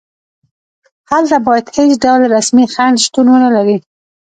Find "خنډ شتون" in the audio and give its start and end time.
2.73-3.25